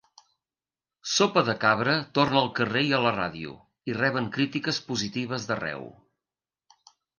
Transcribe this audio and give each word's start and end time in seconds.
Sopa 1.15 1.43
de 1.49 1.53
Cabra 1.63 1.97
torna 2.19 2.39
al 2.41 2.49
carrer 2.61 2.83
i 2.89 2.97
a 2.99 3.03
la 3.05 3.13
ràdio, 3.19 3.53
i 3.93 3.97
reben 4.01 4.33
crítiques 4.41 4.83
positives 4.91 5.49
d'arreu. 5.53 5.89